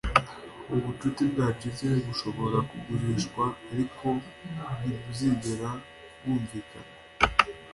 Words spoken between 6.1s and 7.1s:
bwumvikana.